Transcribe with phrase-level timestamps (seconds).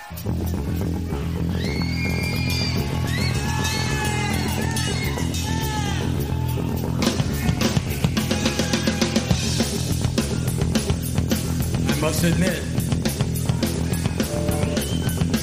[0.00, 0.12] I
[12.00, 12.62] must admit,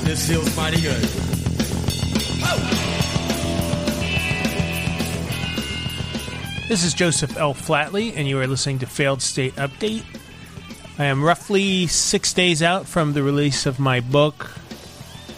[0.03, 1.03] this feels mighty good.
[6.67, 7.53] This is Joseph L.
[7.53, 10.03] Flatley, and you are listening to Failed State Update.
[10.99, 14.49] I am roughly six days out from the release of my book,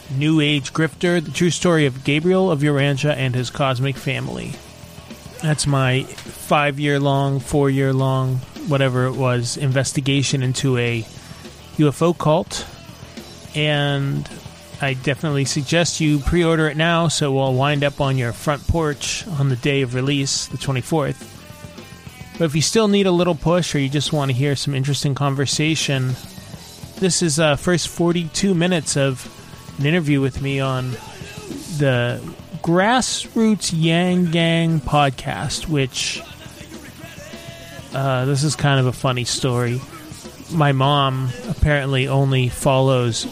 [0.09, 4.54] New Age Grifter The True Story of Gabriel of Urantia and His Cosmic Family.
[5.43, 8.38] That's my five year long, four year long,
[8.70, 11.01] whatever it was, investigation into a
[11.76, 12.66] UFO cult.
[13.54, 14.29] And
[14.82, 18.66] I definitely suggest you pre order it now so we'll wind up on your front
[18.66, 21.38] porch on the day of release, the 24th.
[22.40, 24.73] But if you still need a little push or you just want to hear some
[24.73, 26.15] interesting conversation,
[26.95, 29.27] this is uh, first 42 minutes of
[29.77, 30.91] an interview with me on
[31.79, 32.21] the
[32.62, 36.21] Grassroots Yang Gang podcast, which
[37.93, 39.82] uh, this is kind of a funny story.
[40.49, 43.27] My mom apparently only follows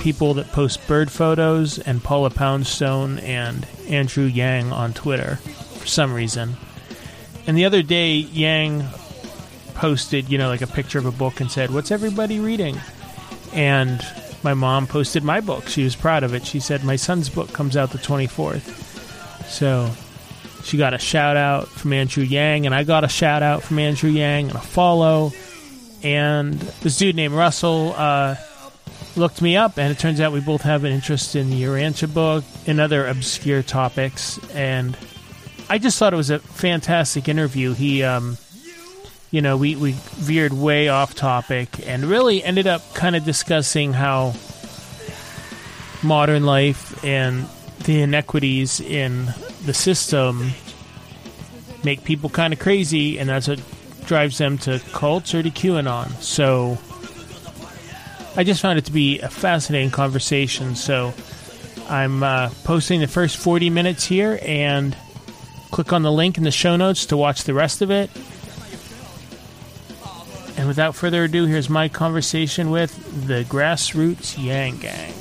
[0.00, 6.12] people that post bird photos and Paula Poundstone and Andrew Yang on Twitter for some
[6.12, 6.58] reason.
[7.46, 8.84] And the other day, Yang
[9.74, 12.80] posted, you know, like a picture of a book and said, What's everybody reading?
[13.52, 14.00] And
[14.42, 15.68] my mom posted my book.
[15.68, 16.46] She was proud of it.
[16.46, 19.48] She said, My son's book comes out the 24th.
[19.48, 19.90] So
[20.64, 23.78] she got a shout out from Andrew Yang, and I got a shout out from
[23.78, 25.32] Andrew Yang and a follow.
[26.02, 28.36] And this dude named Russell uh,
[29.14, 32.12] looked me up, and it turns out we both have an interest in the Urantia
[32.12, 34.38] book and other obscure topics.
[34.50, 34.96] And
[35.68, 37.74] I just thought it was a fantastic interview.
[37.74, 38.38] He, um,
[39.30, 43.92] you know, we, we veered way off topic and really ended up kind of discussing
[43.92, 44.34] how
[46.02, 47.48] modern life and
[47.84, 49.26] the inequities in
[49.64, 50.50] the system
[51.84, 53.60] make people kind of crazy, and that's what
[54.06, 56.10] drives them to cults or to QAnon.
[56.22, 56.78] So
[58.36, 60.76] I just found it to be a fascinating conversation.
[60.76, 61.12] So
[61.88, 64.96] I'm uh, posting the first 40 minutes here and
[65.70, 68.10] click on the link in the show notes to watch the rest of it.
[70.58, 75.15] And without further ado, here's my conversation with the Grassroots Yang Gang.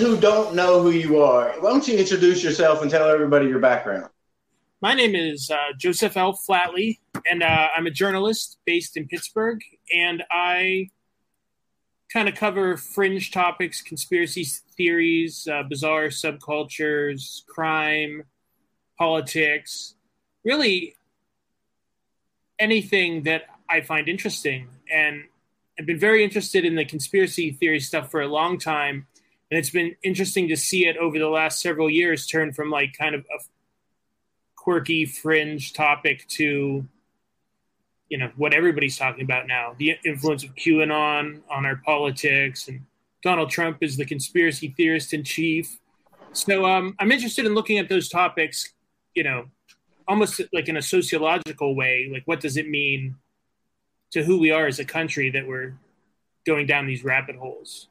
[0.00, 3.58] Who don't know who you are, why don't you introduce yourself and tell everybody your
[3.58, 4.08] background?
[4.80, 6.32] My name is uh, Joseph L.
[6.48, 7.00] Flatley,
[7.30, 9.60] and uh, I'm a journalist based in Pittsburgh,
[9.94, 10.88] and I
[12.10, 14.44] kind of cover fringe topics, conspiracy
[14.76, 18.24] theories, uh, bizarre subcultures, crime,
[18.98, 19.94] politics,
[20.44, 20.96] really
[22.58, 24.68] anything that I find interesting.
[24.92, 25.24] And
[25.78, 29.06] I've been very interested in the conspiracy theory stuff for a long time.
[29.50, 32.96] And it's been interesting to see it over the last several years turn from like
[32.96, 33.42] kind of a
[34.56, 36.86] quirky fringe topic to
[38.08, 39.74] you know what everybody's talking about now.
[39.78, 42.84] The influence of qanon on our politics and
[43.22, 45.78] donald trump is the conspiracy theorist in chief.
[46.32, 48.72] So um, i'm interested in looking at those topics
[49.14, 49.46] you know
[50.10, 52.08] almost like in a sociological way.
[52.12, 53.16] Like what does it mean
[54.10, 55.74] to who we are as a country that we're
[56.44, 57.86] going down these rabbit holes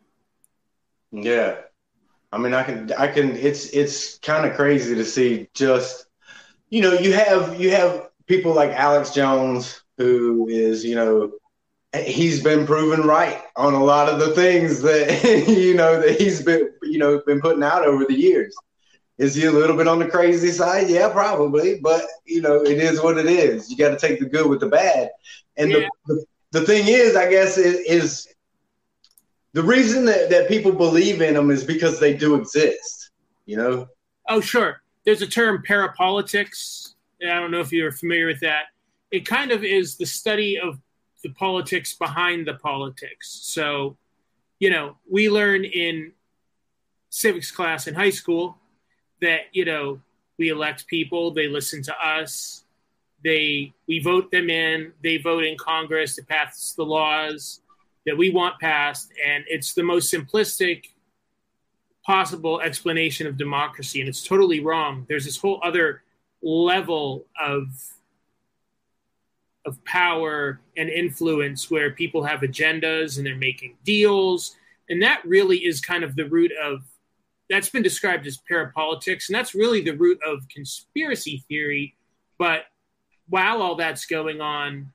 [1.12, 1.56] Yeah.
[2.32, 6.06] I mean, I can, I can, it's, it's kind of crazy to see just,
[6.70, 11.32] you know, you have, you have people like Alex Jones, who is, you know,
[12.06, 16.44] he's been proven right on a lot of the things that, you know, that he's
[16.44, 18.56] been, you know, been putting out over the years.
[19.18, 20.90] Is he a little bit on the crazy side?
[20.90, 21.80] Yeah, probably.
[21.82, 23.70] But, you know, it is what it is.
[23.70, 25.10] You got to take the good with the bad.
[25.58, 25.88] And Yeah.
[26.08, 26.16] the,
[26.54, 28.28] the, the thing is, I guess, is, is
[29.54, 33.12] the reason that, that people believe in them is because they do exist,
[33.46, 33.88] you know?
[34.28, 34.82] Oh, sure.
[35.06, 36.94] There's a term parapolitics.
[37.24, 38.66] I don't know if you're familiar with that.
[39.12, 40.80] It kind of is the study of
[41.24, 43.40] the politics behind the politics.
[43.44, 43.98] So,
[44.60, 46.14] you know, we learn in
[47.10, 48.58] civics class in high school
[49.22, 50.00] that, you know,
[50.38, 52.64] we elect people, they listen to us,
[53.24, 57.62] they we vote them in, they vote in Congress to pass the laws
[58.06, 60.86] that we want passed, and it's the most simplistic
[62.06, 65.06] possible explanation of democracy, and it's totally wrong.
[65.08, 66.04] There's this whole other
[66.42, 67.68] level of
[69.66, 74.56] of power and influence where people have agendas and they're making deals
[74.90, 76.82] and that really is kind of the root of
[77.50, 81.94] that's been described as parapolitics and that's really the root of conspiracy theory
[82.38, 82.64] but
[83.28, 84.92] while all that's going on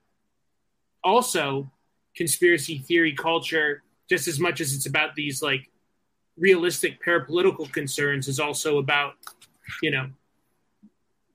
[1.04, 1.70] also
[2.16, 5.70] conspiracy theory culture just as much as it's about these like
[6.36, 9.14] realistic parapolitical concerns is also about
[9.82, 10.08] you know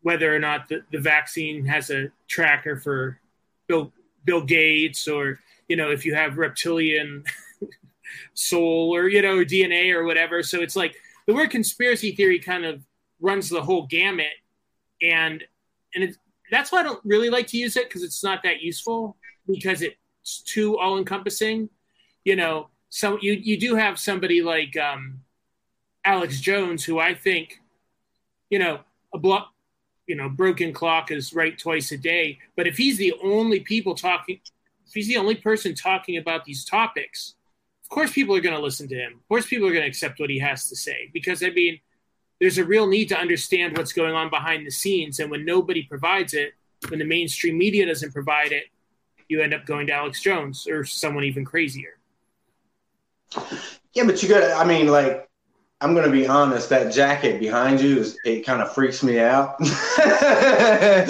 [0.01, 3.19] whether or not the, the vaccine has a tracker for
[3.67, 3.91] Bill
[4.25, 7.23] Bill Gates or you know if you have reptilian
[8.33, 10.43] soul or you know DNA or whatever.
[10.43, 10.95] So it's like
[11.27, 12.81] the word conspiracy theory kind of
[13.19, 14.27] runs the whole gamut,
[15.01, 15.43] and
[15.95, 16.17] and it's,
[16.51, 19.15] that's why I don't really like to use it because it's not that useful
[19.47, 19.81] because
[20.37, 21.69] too all encompassing.
[22.23, 25.21] You know, so you you do have somebody like um,
[26.05, 27.59] Alex Jones who I think,
[28.49, 28.81] you know,
[29.13, 29.53] a block
[30.09, 32.39] you know, broken clock is right twice a day.
[32.55, 34.39] But if he's the only people talking,
[34.87, 37.35] if he's the only person talking about these topics,
[37.83, 39.13] of course people are going to listen to him.
[39.13, 41.79] Of course people are going to accept what he has to say because I mean,
[42.41, 45.83] there's a real need to understand what's going on behind the scenes, and when nobody
[45.83, 46.53] provides it,
[46.87, 48.63] when the mainstream media doesn't provide it,
[49.29, 51.97] you end up going to Alex Jones or someone even crazier.
[53.93, 54.43] Yeah, but you got.
[54.59, 55.29] I mean, like
[55.81, 56.69] I'm gonna be honest.
[56.69, 59.57] That jacket behind you is it kind of freaks me out.
[59.59, 61.07] that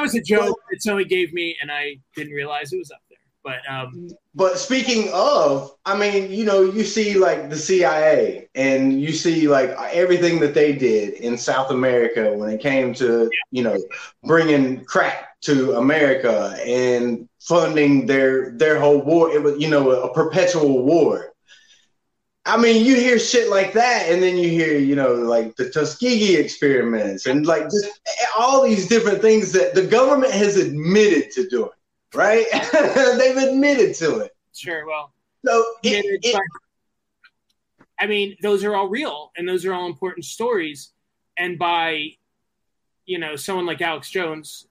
[0.00, 3.18] was a joke that somebody gave me, and I didn't realize it was up there.
[3.44, 9.00] But um, but speaking of, I mean, you know, you see like the CIA, and
[9.00, 13.28] you see like everything that they did in South America when it came to yeah.
[13.50, 13.78] you know
[14.24, 19.30] bringing crack to America and funding their their whole war.
[19.30, 21.30] It was you know a perpetual war
[22.46, 25.68] I mean, you hear shit like that, and then you hear, you know, like the
[25.68, 28.00] Tuskegee experiments, and like just
[28.36, 31.70] all these different things that the government has admitted to doing.
[32.14, 32.46] Right?
[33.18, 34.32] They've admitted to it.
[34.52, 34.86] Sure.
[34.86, 35.12] Well,
[35.44, 36.40] so it, it,
[37.98, 40.92] I mean, those are all real, and those are all important stories.
[41.36, 42.16] And by,
[43.04, 44.66] you know, someone like Alex Jones,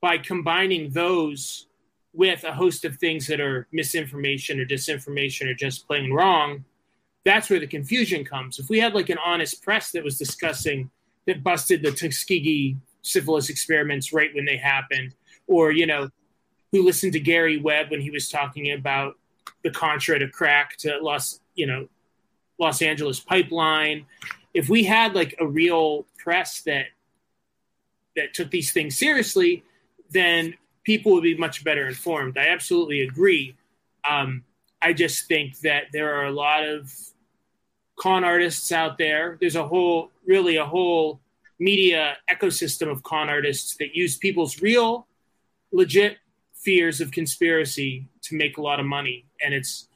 [0.00, 1.66] by combining those
[2.12, 6.64] with a host of things that are misinformation or disinformation or just plain wrong
[7.28, 8.58] that's where the confusion comes.
[8.58, 10.90] If we had like an honest press that was discussing
[11.26, 15.14] that busted the Tuskegee syphilis experiments right when they happened,
[15.46, 16.08] or you know,
[16.72, 19.16] who listened to Gary Webb when he was talking about
[19.62, 21.88] the Contra to crack to Los, you know,
[22.58, 24.06] Los Angeles pipeline.
[24.54, 26.86] If we had like a real press that
[28.16, 29.64] that took these things seriously,
[30.10, 32.38] then people would be much better informed.
[32.38, 33.56] I absolutely agree.
[34.08, 34.44] Um,
[34.80, 36.92] I just think that there are a lot of
[37.98, 39.36] con artists out there.
[39.40, 41.20] There's a whole, really, a whole
[41.58, 45.06] media ecosystem of con artists that use people's real,
[45.72, 46.18] legit
[46.54, 49.88] fears of conspiracy to make a lot of money, and it's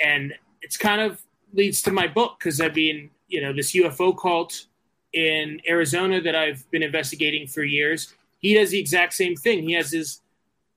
[0.00, 0.32] and
[0.62, 4.66] it's kind of leads to my book because I mean, you know, this UFO cult
[5.12, 8.14] in Arizona that I've been investigating for years.
[8.38, 9.62] He does the exact same thing.
[9.62, 10.20] He has his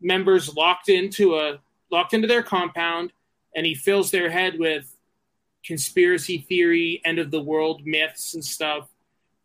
[0.01, 1.59] members locked into a
[1.91, 3.11] locked into their compound,
[3.55, 4.95] and he fills their head with
[5.63, 8.89] conspiracy theory, end of the world myths and stuff,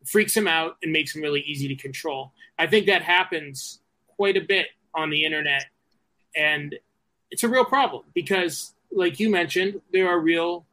[0.05, 2.33] freaks him out and makes him really easy to control.
[2.59, 5.67] I think that happens quite a bit on the internet.
[6.35, 6.75] And
[7.31, 10.65] it's a real problem because, like you mentioned, there are real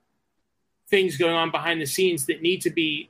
[0.90, 3.10] things going on behind the scenes that need to be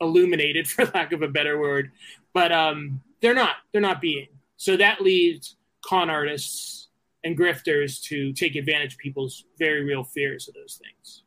[0.00, 1.92] illuminated, for lack of a better word.
[2.32, 3.56] But um, they're not.
[3.72, 4.28] They're not being.
[4.56, 6.88] So that leads con artists
[7.24, 11.22] and grifters to take advantage of people's very real fears of those things.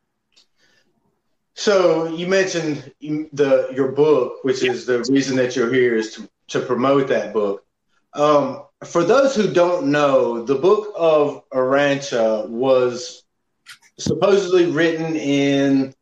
[1.54, 6.28] So you mentioned the your book, which is the reason that you're here, is to,
[6.48, 7.64] to promote that book.
[8.12, 13.24] Um, for those who don't know, the book of Urantia was
[13.98, 15.94] supposedly written in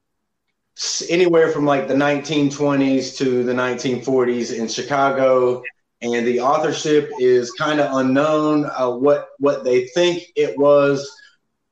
[1.10, 5.62] anywhere from like the 1920s to the 1940s in Chicago,
[6.02, 8.64] and the authorship is kind of unknown.
[8.66, 11.10] Uh, what what they think it was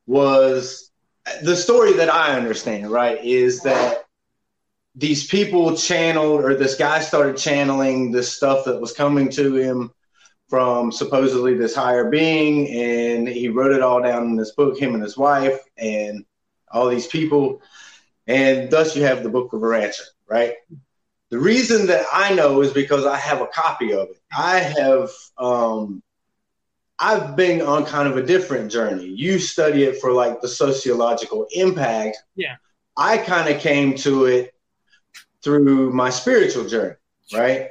[0.07, 0.91] was
[1.43, 4.05] the story that I understand, right, is that
[4.95, 9.93] these people channeled, or this guy started channeling this stuff that was coming to him
[10.49, 14.79] from supposedly this higher being, and he wrote it all down in this book.
[14.79, 16.25] Him and his wife, and
[16.71, 17.63] all these people,
[18.27, 20.55] and thus you have the Book of Urantia, right?
[21.31, 24.20] The reason that I know is because I have a copy of it.
[24.37, 26.03] I have um,
[27.01, 29.07] I've been on kind of a different journey.
[29.07, 32.19] You study it for like the sociological impact.
[32.37, 32.57] Yeah.
[32.97, 34.55] I kind of came to it
[35.43, 36.97] through my spiritual journey,
[37.33, 37.69] right?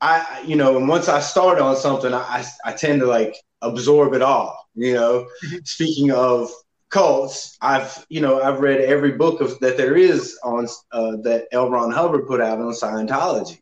[0.00, 4.14] I, you know, and once I start on something, I, I tend to like absorb
[4.14, 5.26] it all, you know.
[5.44, 5.56] Mm-hmm.
[5.64, 6.50] Speaking of
[6.88, 11.48] cults, I've, you know, I've read every book of that there is on uh, that
[11.52, 11.68] L.
[11.68, 13.60] Ron Hubbard put out on Scientology.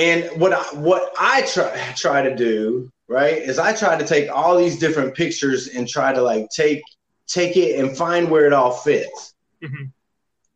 [0.00, 4.30] And what I, what I try try to do, right, is I try to take
[4.30, 6.82] all these different pictures and try to like take
[7.26, 9.92] take it and find where it all fits, Mhm.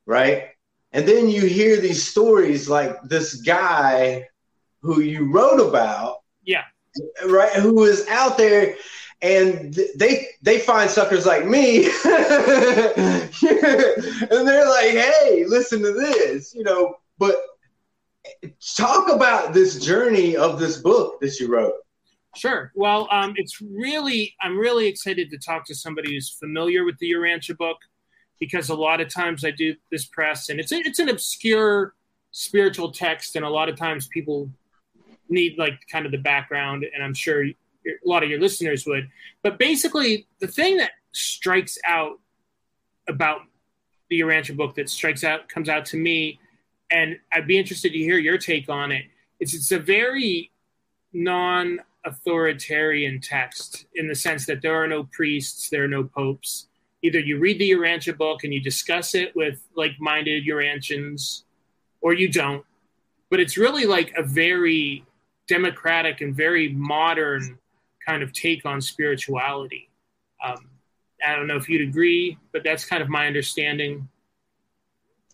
[0.07, 0.49] right?
[0.93, 4.27] And then you hear these stories like this guy
[4.81, 6.65] who you wrote about, Yeah.
[7.27, 8.77] right, who is out there
[9.21, 13.31] and they they find suckers like me and
[14.47, 17.37] they're like hey listen to this you know but
[18.77, 21.75] talk about this journey of this book that you wrote
[22.37, 22.73] Sure.
[22.75, 27.13] Well, um, it's really, I'm really excited to talk to somebody who's familiar with the
[27.13, 27.77] Urantia book
[28.41, 31.95] because a lot of times I do this press and it's a, it's an obscure
[32.35, 34.51] spiritual text, and a lot of times people
[35.29, 37.55] need like kind of the background, and I'm sure a
[38.05, 39.09] lot of your listeners would.
[39.43, 42.19] But basically, the thing that strikes out
[43.09, 43.43] about
[44.11, 46.41] the Urantia book that strikes out comes out to me,
[46.95, 49.05] and I'd be interested to hear your take on it.
[49.41, 50.53] It's it's a very
[51.13, 56.69] non authoritarian text in the sense that there are no priests, there are no popes.
[57.03, 61.45] Either you read the Urantia book and you discuss it with like minded Urantians,
[62.01, 62.65] or you don't.
[63.29, 65.05] But it's really like a very
[65.49, 67.59] democratic and very modern
[68.07, 69.91] kind of take on spirituality.
[70.45, 70.71] Um,
[71.27, 74.09] I don't know if you'd agree, but that's kind of my understanding.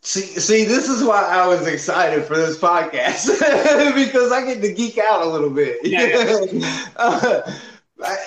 [0.03, 3.27] See see this is why i was excited for this podcast
[3.95, 5.79] because i get to geek out a little bit.
[5.85, 7.41] Yeah, uh,
[8.03, 8.19] I-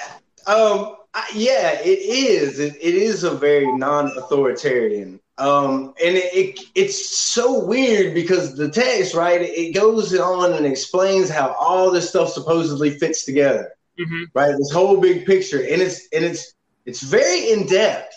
[0.48, 2.60] um I, yeah it is.
[2.60, 5.20] It, it is a very non-authoritarian.
[5.38, 10.66] Um and it, it it's so weird because the text right it goes on and
[10.66, 14.54] explains how all this stuff supposedly fits together hmm right?
[14.58, 15.60] This whole big picture.
[15.62, 16.54] And it's and it's
[16.86, 18.14] it's very in depth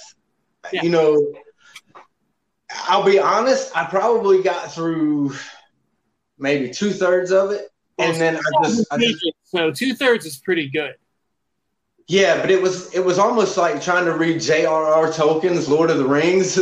[0.72, 0.82] Yeah.
[0.82, 1.20] you know
[2.88, 5.33] i'll be honest i probably got through
[6.38, 10.69] maybe two-thirds of it and then i just, I just so two thirds is pretty
[10.69, 10.95] good.
[12.09, 15.99] yeah but it was it was almost like trying to read j.r.r tolkien's lord of
[15.99, 16.59] the rings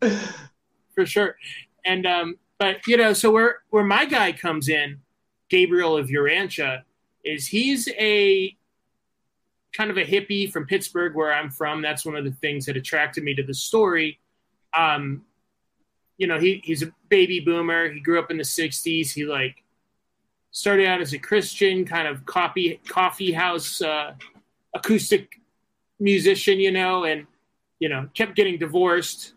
[0.96, 1.36] for sure.
[1.84, 5.00] And um, but you know, so where where my guy comes in,
[5.48, 6.82] Gabriel of Urantia,
[7.24, 8.56] is he's a
[9.76, 11.82] kind of a hippie from Pittsburgh, where I'm from.
[11.82, 14.18] That's one of the things that attracted me to the story.
[14.76, 15.24] Um,
[16.18, 17.90] you know, he he's a baby boomer.
[17.90, 19.12] He grew up in the '60s.
[19.12, 19.62] He like
[20.50, 24.14] started out as a Christian, kind of coffee coffee house uh,
[24.74, 25.40] acoustic
[26.00, 27.26] musician, you know, and
[27.78, 29.34] you know kept getting divorced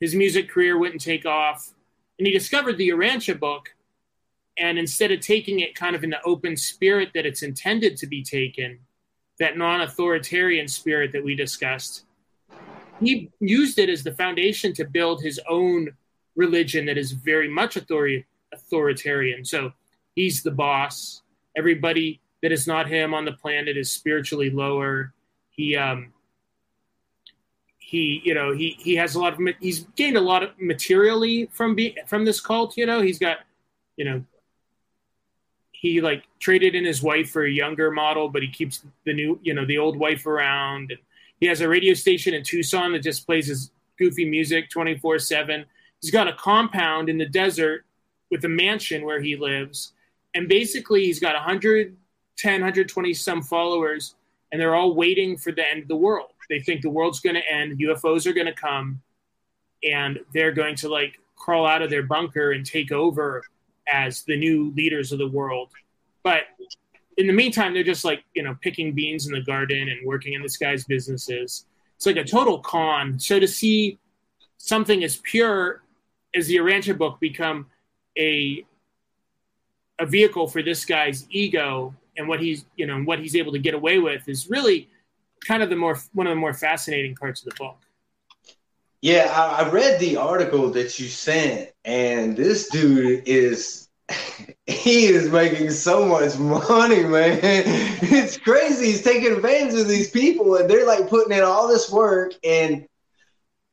[0.00, 1.74] his music career wouldn't take off.
[2.18, 3.74] And he discovered the Urantia book.
[4.56, 8.06] And instead of taking it kind of in the open spirit that it's intended to
[8.06, 8.80] be taken,
[9.38, 12.04] that non authoritarian spirit that we discussed,
[13.00, 15.90] he used it as the foundation to build his own
[16.36, 19.44] religion that is very much authori- authoritarian.
[19.44, 19.72] So
[20.14, 21.22] he's the boss.
[21.56, 25.12] Everybody that is not him on the planet is spiritually lower.
[25.50, 26.12] He, um,
[27.88, 31.48] he you know he he has a lot of he's gained a lot of materially
[31.54, 33.38] from be, from this cult you know he's got
[33.96, 34.22] you know
[35.80, 39.38] he like traded in his wife for a younger model but he keeps the new
[39.42, 40.90] you know the old wife around.
[40.90, 41.00] And
[41.40, 45.64] he has a radio station in Tucson that just plays his goofy music 24/7
[46.00, 47.84] he's got a compound in the desert
[48.30, 49.92] with a mansion where he lives.
[50.34, 54.16] And basically he's got 110 120 some followers
[54.50, 56.30] and they're all waiting for the end of the world.
[56.48, 59.00] They think the world's going to end ufos are going to come
[59.84, 63.44] and they're going to like crawl out of their bunker and take over
[63.92, 65.70] as the new leaders of the world.
[66.22, 66.42] But
[67.16, 70.32] in the meantime they're just like you know picking beans in the garden and working
[70.32, 71.66] in this guy's businesses.
[71.96, 73.18] It's like a total con.
[73.18, 73.98] So to see
[74.56, 75.82] something as pure
[76.34, 77.66] as the Urantia book become
[78.16, 78.64] a
[79.98, 83.58] a vehicle for this guy's ego and what he's you know what he's able to
[83.58, 84.88] get away with is really
[85.46, 87.78] kind of the more one of the more fascinating parts of the book.
[89.00, 93.88] Yeah, I, I read the article that you sent, and this dude is
[94.66, 97.38] he is making so much money, man.
[98.02, 98.86] It's crazy.
[98.86, 102.34] He's taking advantage of these people, and they're like putting in all this work.
[102.44, 102.86] And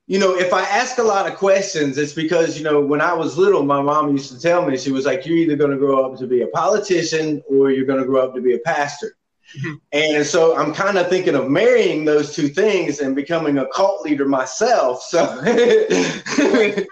[0.08, 3.14] you know, if I ask a lot of questions, it's because you know, when I
[3.14, 5.78] was little, my mom used to tell me she was like, "You're either going to
[5.78, 8.60] grow up to be a politician or you're going to grow up to be a
[8.60, 9.16] pastor."
[9.58, 9.76] Mm-hmm.
[9.92, 14.02] And so I'm kind of thinking of marrying those two things and becoming a cult
[14.04, 15.04] leader myself.
[15.04, 15.26] So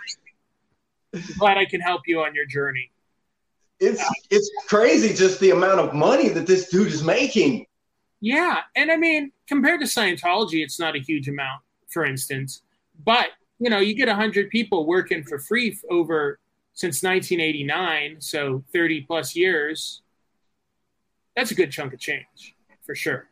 [1.38, 2.92] Glad I can help you on your journey.
[3.80, 7.66] it's it's crazy just the amount of money that this dude is making.
[8.22, 12.62] Yeah, and I mean, compared to Scientology, it's not a huge amount, for instance.
[13.04, 13.28] But
[13.60, 16.40] you know, you get hundred people working for free over
[16.74, 20.03] since 1989, so 30 plus years.
[21.36, 23.28] That's a good chunk of change, for sure.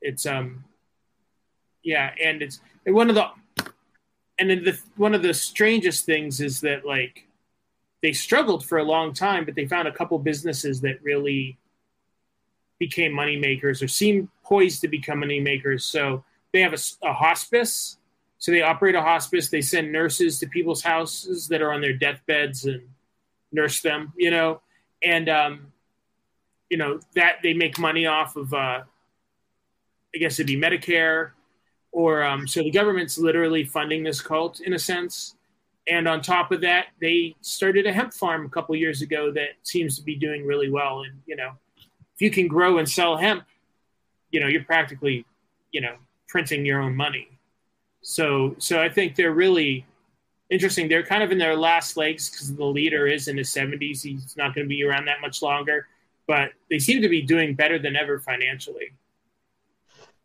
[0.00, 0.64] It's um,
[1.82, 3.28] yeah, and it's one of the
[4.38, 7.26] and then the one of the strangest things is that like
[8.02, 11.58] they struggled for a long time, but they found a couple businesses that really
[12.78, 15.84] became money makers or seemed poised to become money makers.
[15.84, 16.22] So
[16.52, 17.96] they have a hospice.
[18.38, 19.48] So they operate a hospice.
[19.48, 22.82] They send nurses to people's houses that are on their deathbeds and
[23.50, 24.60] nurse them, you know,
[25.02, 25.72] and um,
[26.70, 28.52] you know that they make money off of.
[28.52, 28.82] Uh,
[30.14, 31.30] I guess it'd be Medicare,
[31.92, 35.34] or um, so the government's literally funding this cult in a sense.
[35.88, 39.50] And on top of that, they started a hemp farm a couple years ago that
[39.62, 41.02] seems to be doing really well.
[41.02, 43.44] And you know, if you can grow and sell hemp,
[44.30, 45.24] you know, you're practically,
[45.70, 45.96] you know,
[46.28, 47.28] printing your own money.
[48.02, 49.86] So, so I think they're really
[50.50, 50.88] interesting.
[50.88, 54.02] They're kind of in their last legs because the leader is in his 70s.
[54.02, 55.88] He's not going to be around that much longer,
[56.26, 58.92] but they seem to be doing better than ever financially.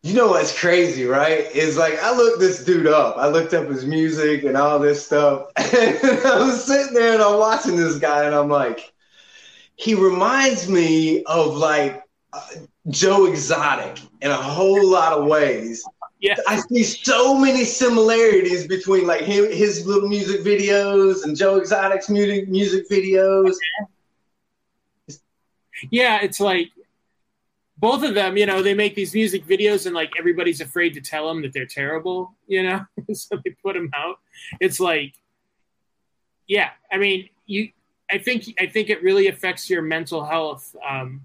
[0.04, 1.56] You know what's crazy, right?
[1.56, 3.18] Is like I looked this dude up.
[3.18, 5.48] I looked up his music and all this stuff.
[5.58, 8.92] And I was sitting there and I'm watching this guy and I'm like,
[9.76, 12.48] he reminds me of like uh,
[12.90, 15.84] Joe Exotic in a whole lot of ways.
[16.20, 16.36] Yeah.
[16.48, 22.10] I see so many similarities between like him, his little music videos and Joe Exotic's
[22.10, 23.54] music music videos.
[25.90, 26.70] Yeah, it's like
[27.78, 31.02] both of them, you know, they make these music videos and like everybody's afraid to
[31.02, 34.20] tell them that they're terrible, you know, so they put them out.
[34.60, 35.16] It's like,
[36.48, 37.70] yeah, I mean, you,
[38.12, 41.22] I think, I think it really affects your mental health, um,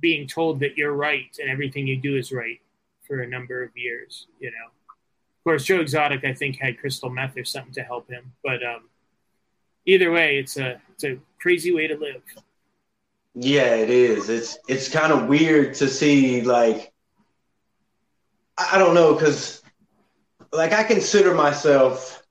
[0.00, 2.60] being told that you're right and everything you do is right
[3.06, 4.66] for a number of years, you know.
[4.66, 8.62] Of course, Joe Exotic, I think, had crystal meth or something to help him, but
[8.64, 8.88] um,
[9.86, 12.22] either way, it's a it's a crazy way to live.
[13.34, 14.28] Yeah, it is.
[14.28, 16.92] It's it's kind of weird to see like
[18.56, 19.62] I don't know because
[20.52, 22.22] like I consider myself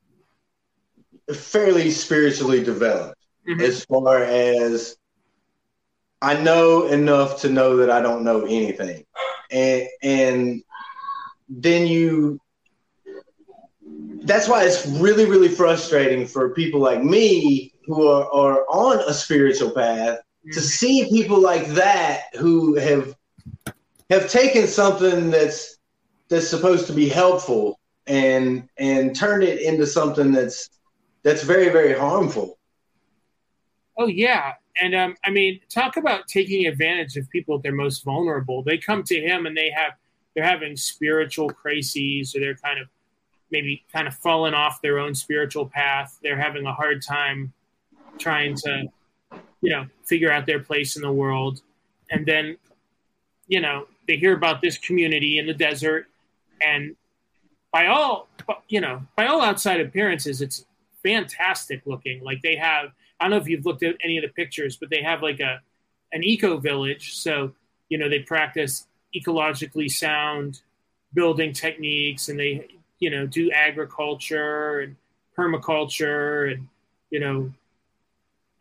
[1.33, 3.15] fairly spiritually developed
[3.47, 3.61] Mhm.
[3.61, 4.97] as far as
[6.21, 9.05] I know enough to know that I don't know anything.
[9.51, 10.63] And and
[11.49, 12.39] then you
[14.23, 19.13] that's why it's really, really frustrating for people like me who are, are on a
[19.13, 20.19] spiritual path
[20.53, 23.15] to see people like that who have
[24.09, 25.77] have taken something that's
[26.29, 30.69] that's supposed to be helpful and and turned it into something that's
[31.23, 32.57] that's very very harmful
[33.97, 38.03] Oh yeah, and um, I mean, talk about taking advantage of people at their most
[38.03, 38.61] vulnerable.
[38.61, 39.93] They come to him and they have
[40.35, 42.87] they're having spiritual crises, or they're kind of
[43.49, 46.19] maybe kind of falling off their own spiritual path.
[46.21, 47.53] They're having a hard time
[48.19, 48.85] trying to,
[49.61, 51.61] you know, figure out their place in the world,
[52.11, 52.57] and then,
[53.47, 56.07] you know, they hear about this community in the desert,
[56.61, 56.95] and
[57.71, 58.27] by all,
[58.69, 60.65] you know, by all outside appearances, it's
[61.03, 62.23] fantastic looking.
[62.23, 64.89] Like they have I don't know if you've looked at any of the pictures, but
[64.89, 65.59] they have like a
[66.11, 67.15] an eco village.
[67.15, 67.53] So
[67.89, 70.61] you know they practice ecologically sound
[71.13, 72.67] building techniques, and they
[72.99, 74.95] you know do agriculture and
[75.37, 76.67] permaculture and
[77.09, 77.51] you know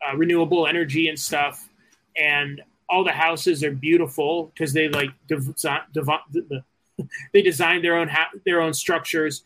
[0.05, 1.67] uh, renewable energy and stuff.
[2.15, 5.81] And all the houses are beautiful because they like design,
[7.33, 9.43] they design their own ha- their own structures,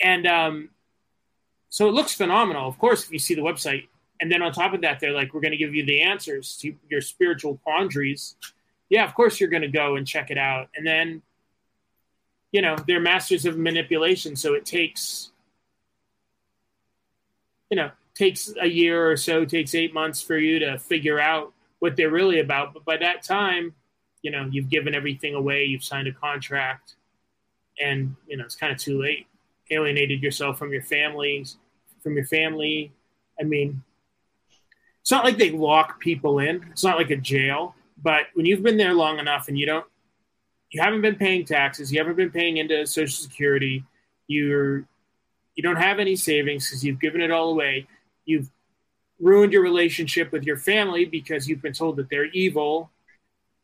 [0.00, 0.68] and um,
[1.68, 2.68] so it looks phenomenal.
[2.68, 3.88] Of course, if you see the website,
[4.20, 6.56] and then on top of that, they're like, we're going to give you the answers
[6.58, 8.36] to your spiritual quandaries.
[8.88, 10.68] Yeah, of course you're going to go and check it out.
[10.76, 11.22] And then,
[12.52, 14.36] you know, they're masters of manipulation.
[14.36, 15.32] So it takes,
[17.70, 21.52] you know, takes a year or so, takes eight months for you to figure out
[21.78, 22.74] what they're really about.
[22.74, 23.74] But by that time,
[24.22, 26.94] you know, you've given everything away, you've signed a contract,
[27.82, 29.26] and, you know, it's kind of too late.
[29.70, 31.56] alienated yourself from your families,
[32.02, 32.92] from your family.
[33.40, 33.82] I mean,
[35.00, 36.66] it's not like they lock people in.
[36.70, 37.74] It's not like a jail.
[38.00, 39.86] But when you've been there long enough and you don't,
[40.70, 43.84] you haven't been paying taxes, you haven't been paying into Social Security,
[44.26, 44.84] you're,
[45.54, 47.86] you don't have any savings because you've given it all away.
[48.24, 48.50] You've
[49.20, 52.90] ruined your relationship with your family because you've been told that they're evil,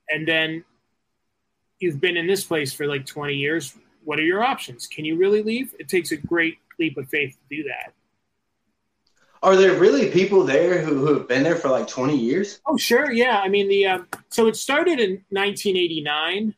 [0.08, 0.64] and then
[1.80, 3.74] you've been in this place for like 20 years.
[4.04, 4.86] What are your options?
[4.86, 5.74] Can you really leave?
[5.78, 7.92] It takes a great leap of faith to do that.
[9.42, 12.60] Are there really people there who, who have been there for like 20 years?
[12.66, 13.12] Oh, sure.
[13.12, 13.40] Yeah.
[13.40, 16.54] I mean, the um, so it started in 1989.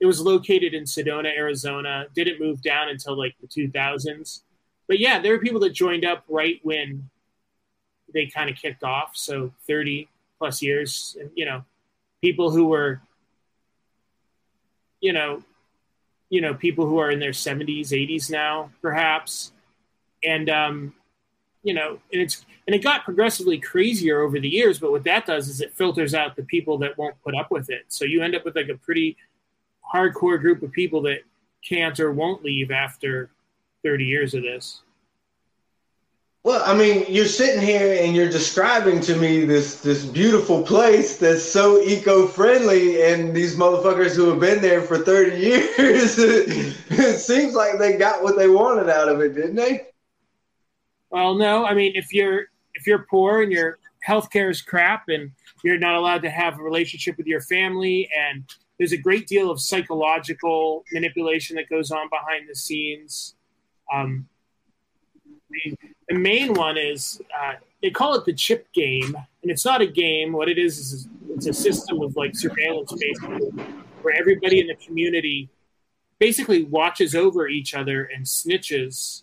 [0.00, 2.06] It was located in Sedona, Arizona.
[2.14, 4.42] Didn't move down until like the 2000s.
[4.86, 7.08] But yeah, there were people that joined up right when
[8.12, 9.16] they kind of kicked off.
[9.16, 11.16] So 30 plus years.
[11.20, 11.64] And, you know,
[12.20, 13.00] people who were,
[15.00, 15.42] you know,
[16.30, 19.52] you know, people who are in their 70s, 80s now, perhaps.
[20.24, 20.94] And, um,
[21.62, 24.78] you know, and it's and it got progressively crazier over the years.
[24.78, 27.70] But what that does is it filters out the people that won't put up with
[27.70, 27.84] it.
[27.88, 29.16] So you end up with like a pretty
[29.94, 31.20] hardcore group of people that
[31.66, 33.30] can't or won't leave after
[33.84, 34.82] 30 years of this.
[36.44, 41.16] Well, I mean, you're sitting here and you're describing to me this this beautiful place
[41.16, 47.54] that's so eco-friendly, and these motherfuckers who have been there for 30 years, it seems
[47.54, 49.86] like they got what they wanted out of it, didn't they?
[51.10, 51.64] Well, no.
[51.64, 55.30] I mean, if you're if you're poor and your healthcare is crap and
[55.62, 58.44] you're not allowed to have a relationship with your family and
[58.78, 63.36] there's a great deal of psychological manipulation that goes on behind the scenes.
[63.94, 64.26] Um,
[66.08, 69.86] the, main one is uh, they call it the chip game, and it's not a
[69.86, 70.32] game.
[70.32, 73.48] What it is is it's a system of like surveillance, basically,
[74.02, 75.48] where everybody in the community
[76.18, 79.22] basically watches over each other and snitches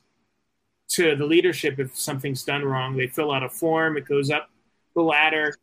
[0.89, 2.97] to the leadership if something's done wrong.
[2.97, 4.49] They fill out a form, it goes up
[4.95, 5.55] the ladder.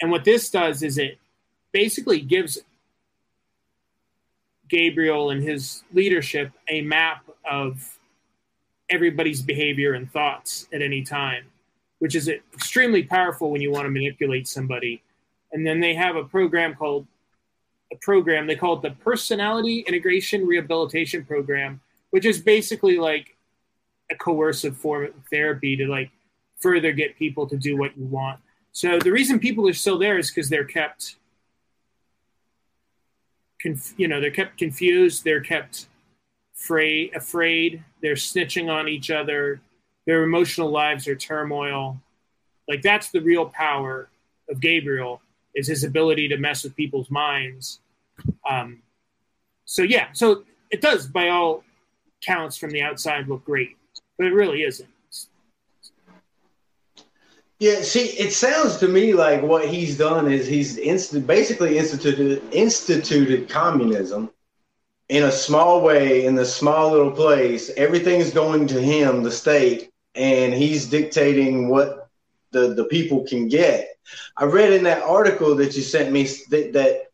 [0.00, 1.18] And what this does is it
[1.72, 2.58] basically gives
[4.68, 7.97] Gabriel and his leadership a map of
[8.90, 11.44] everybody's behavior and thoughts at any time,
[11.98, 15.02] which is extremely powerful when you want to manipulate somebody.
[15.52, 17.06] And then they have a program called
[17.92, 23.36] a program they call it the Personality Integration Rehabilitation Program, which is basically like
[24.10, 26.10] a coercive form of therapy to like
[26.58, 28.40] further get people to do what you want.
[28.72, 31.16] So the reason people are still there is because they're kept,
[33.60, 35.88] conf- you know, they're kept confused, they're kept
[36.58, 39.60] afraid, afraid, they're snitching on each other,
[40.06, 41.98] their emotional lives are turmoil.
[42.66, 44.08] Like that's the real power
[44.50, 45.20] of Gabriel
[45.54, 47.80] is his ability to mess with people's minds.
[48.48, 48.82] Um,
[49.64, 51.64] so yeah, so it does by all
[52.24, 53.78] counts from the outside look great
[54.18, 54.88] but it really isn't.
[57.60, 60.76] Yeah, see, it sounds to me like what he's done is he's
[61.20, 64.30] basically instituted instituted communism
[65.08, 67.70] in a small way in the small little place.
[67.76, 72.08] Everything's going to him, the state, and he's dictating what
[72.50, 73.96] the the people can get.
[74.36, 77.10] I read in that article that you sent me that, that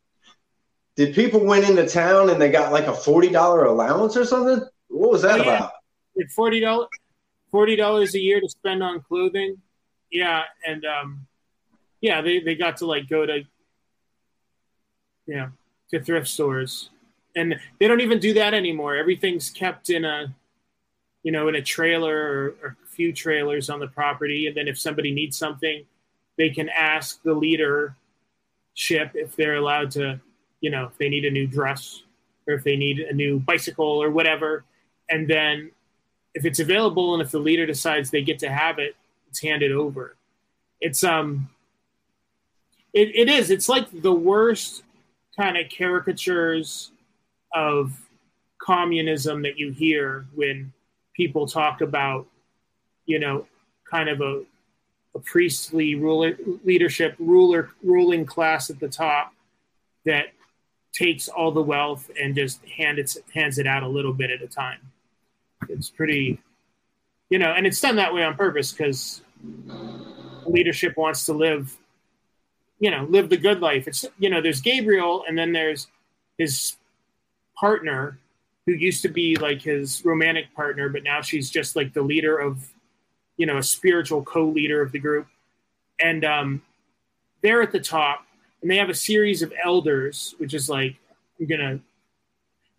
[0.95, 4.65] did people went into town and they got like a forty dollar allowance or something?
[4.87, 5.57] What was that yeah.
[5.57, 5.71] about?
[6.33, 6.87] forty dollars
[7.51, 9.57] forty dollars a year to spend on clothing.
[10.11, 11.27] Yeah, and um,
[12.01, 13.43] yeah, they, they got to like go to
[15.27, 15.49] yeah
[15.91, 16.89] to thrift stores,
[17.35, 18.95] and they don't even do that anymore.
[18.95, 20.33] Everything's kept in a
[21.23, 24.67] you know in a trailer or, or a few trailers on the property, and then
[24.67, 25.85] if somebody needs something,
[26.37, 27.95] they can ask the leadership
[29.13, 30.19] if they're allowed to,
[30.61, 32.03] you know, if they need a new dress
[32.47, 34.63] or if they need a new bicycle or whatever,
[35.09, 35.71] and then
[36.33, 38.95] if it's available and if the leader decides they get to have it,
[39.29, 40.15] it's handed over.
[40.79, 41.49] It's um
[42.93, 43.49] it, it is.
[43.49, 44.83] It's like the worst
[45.37, 46.91] kind of caricatures
[47.55, 47.99] of
[48.59, 50.71] communism that you hear when
[51.13, 52.27] people talk about,
[53.05, 53.47] you know,
[53.89, 54.43] kind of a,
[55.15, 59.33] a priestly ruler, leadership, ruler, ruling class at the top
[60.05, 60.27] that
[60.93, 64.41] takes all the wealth and just hand it, hands it out a little bit at
[64.41, 64.79] a time
[65.69, 66.39] it's pretty,
[67.29, 69.21] you know, and it's done that way on purpose because
[70.45, 71.77] leadership wants to live,
[72.79, 73.87] you know, live the good life.
[73.87, 75.87] It's you know, there's Gabriel, and then there's
[76.37, 76.75] his
[77.59, 78.19] partner
[78.65, 82.37] who used to be like his romantic partner, but now she's just like the leader
[82.37, 82.71] of,
[83.37, 85.27] you know, a spiritual co-leader of the group,
[85.99, 86.61] and um,
[87.41, 88.25] they're at the top,
[88.61, 90.95] and they have a series of elders, which is like
[91.39, 91.79] I'm gonna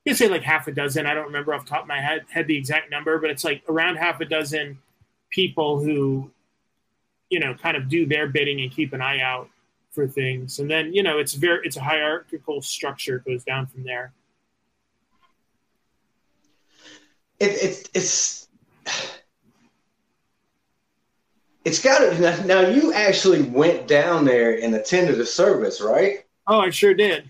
[0.04, 1.06] gonna say like half a dozen.
[1.06, 3.62] I don't remember off top of my head, head the exact number, but it's like
[3.68, 4.78] around half a dozen
[5.30, 6.30] people who,
[7.28, 9.50] you know, kind of do their bidding and keep an eye out
[9.90, 10.58] for things.
[10.58, 14.12] And then, you know, it's very it's a hierarchical structure goes down from there.
[17.38, 18.48] It, it's it's
[21.64, 22.60] it's got to now.
[22.60, 26.24] You actually went down there and attended a service, right?
[26.46, 27.28] Oh, I sure did.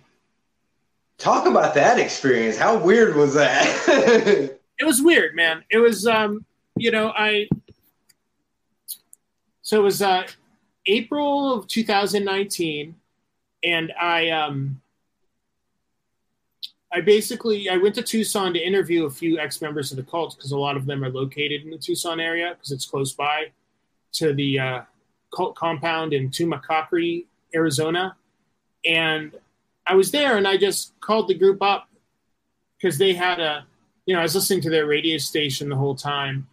[1.19, 2.59] Talk about that experience.
[2.59, 3.65] How weird was that?
[4.79, 5.65] it was weird, man.
[5.71, 6.45] It was, um,
[6.77, 7.49] you know, I.
[9.63, 10.27] So it was uh,
[10.85, 12.95] April of 2019,
[13.65, 14.81] and I, um,
[16.93, 20.37] I basically I went to Tucson to interview a few ex members of the cult
[20.37, 23.47] because a lot of them are located in the Tucson area because it's close by
[24.13, 24.81] to the uh,
[25.35, 28.17] cult compound in Tumacacori, Arizona,
[28.85, 29.35] and
[29.87, 31.89] I was there and I just called the group up
[32.77, 33.67] because they had a,
[34.05, 36.49] you know, I was listening to their radio station the whole time.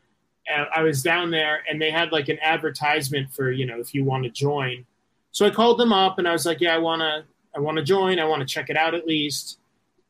[0.47, 3.93] And I was down there and they had like an advertisement for, you know, if
[3.95, 4.85] you want to join.
[5.31, 7.23] So I called them up and I was like, yeah, I want to,
[7.55, 8.19] I want to join.
[8.19, 9.59] I want to check it out at least.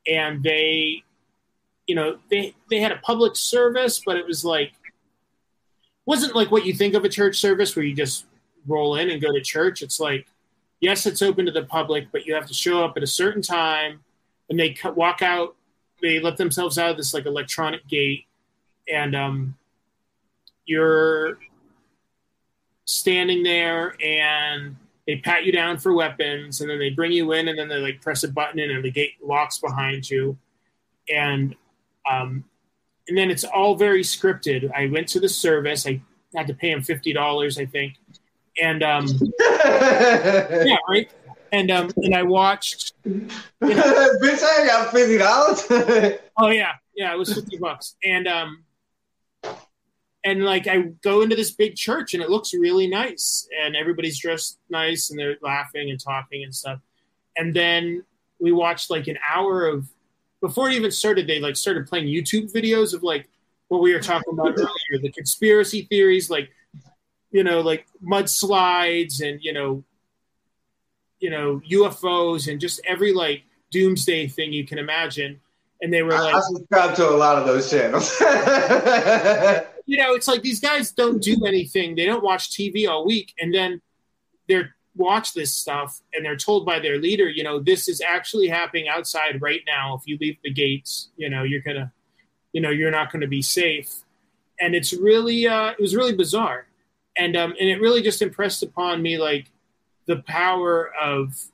[0.08, 1.04] And they,
[1.88, 4.74] you know, they, they had a public service, but it was like,
[6.06, 8.26] wasn't like what you think of a church service where you just
[8.68, 9.82] roll in and go to church.
[9.82, 10.28] It's like,
[10.80, 13.42] yes, it's open to the public, but you have to show up at a certain
[13.42, 14.04] time,
[14.50, 15.56] and they walk out.
[16.02, 18.26] They let themselves out of this like electronic gate,
[18.92, 19.56] and um,
[20.66, 21.38] you're
[22.84, 24.76] standing there, and
[25.08, 27.78] they pat you down for weapons, and then they bring you in, and then they
[27.78, 30.38] like press a button, and the gate locks behind you,
[31.14, 31.56] and
[32.10, 32.44] um,
[33.08, 34.72] and then it's all very scripted.
[34.74, 35.86] I went to the service.
[35.86, 36.02] I
[36.36, 37.96] had to pay him fifty dollars, I think,
[38.62, 39.08] and um,
[39.40, 41.12] yeah, right.
[41.52, 42.94] And um, and I watched.
[43.04, 43.28] You
[43.62, 45.66] know, Bitch, I got fifty dollars.
[46.38, 48.64] oh yeah, yeah, it was fifty bucks, and um,
[50.24, 54.20] and like I go into this big church, and it looks really nice, and everybody's
[54.20, 56.80] dressed nice, and they're laughing and talking and stuff,
[57.38, 58.04] and then
[58.40, 59.88] we watched like an hour of
[60.42, 61.28] before it even started.
[61.28, 63.30] They like started playing YouTube videos of like
[63.68, 66.50] what we were talking about earlier, the conspiracy theories, like
[67.32, 69.84] you know, like mudslides and you know,
[71.20, 75.42] you know, UFOs and just every like doomsday thing you can imagine.
[75.84, 78.20] And they were like, I subscribe to a lot of those channels.
[79.86, 81.96] you know, it's like these guys don't do anything.
[81.96, 83.82] They don't watch TV all week, and then
[84.48, 88.48] they're watch this stuff and they're told by their leader, you know, this is actually
[88.48, 89.96] happening outside right now.
[89.96, 91.92] If you leave the gates, you know, you're gonna,
[92.52, 93.92] you know, you're not gonna be safe.
[94.62, 96.68] And it's really, uh, it was really bizarre
[97.16, 99.50] and um, and it really just impressed upon me like
[100.06, 101.46] the power of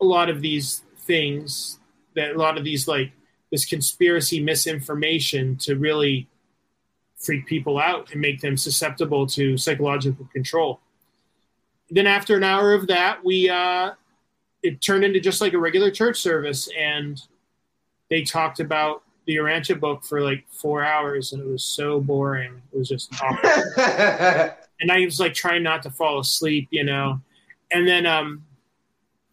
[0.00, 1.78] a lot of these things
[2.16, 3.12] that a lot of these like
[3.50, 6.28] this conspiracy misinformation to really
[7.16, 10.80] freak people out and make them susceptible to psychological control.
[11.90, 13.92] Then after an hour of that, we uh,
[14.62, 17.20] it turned into just like a regular church service, and
[18.08, 22.62] they talked about the Urantia book for like four hours, and it was so boring.
[22.72, 23.50] It was just awful.
[24.80, 27.20] and I was like trying not to fall asleep, you know.
[27.72, 28.44] And then um,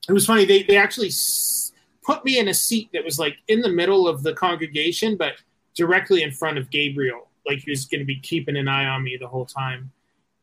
[0.10, 0.46] it was funny.
[0.46, 1.67] They they actually s-
[2.08, 5.34] put me in a seat that was like in the middle of the congregation, but
[5.76, 7.28] directly in front of Gabriel.
[7.46, 9.92] Like he was going to be keeping an eye on me the whole time,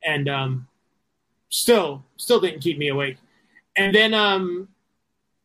[0.04, 0.68] and um,
[1.48, 3.16] still still didn't keep me awake.
[3.76, 4.68] And then um,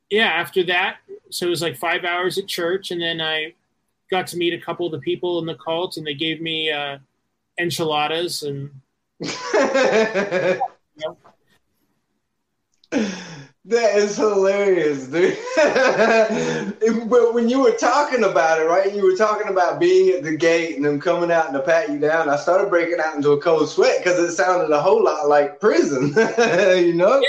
[0.10, 0.98] yeah, after that,
[1.30, 3.54] so it was like five hours at church, and then I
[4.12, 6.70] got to meet a couple of the people in the cult, and they gave me
[6.72, 6.98] uh,
[7.58, 8.72] enchiladas and.
[13.66, 15.38] That is hilarious, dude.
[17.10, 18.96] but when you were talking about it, right?
[18.96, 21.90] You were talking about being at the gate and them coming out and to pat
[21.90, 22.30] you down.
[22.30, 25.60] I started breaking out into a cold sweat because it sounded a whole lot like
[25.60, 26.08] prison,
[26.86, 27.22] you know?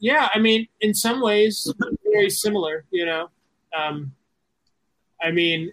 [0.00, 1.72] Yeah, I mean, in some ways,
[2.04, 2.84] very similar.
[2.90, 3.30] You know,
[3.76, 4.12] um,
[5.22, 5.72] I mean,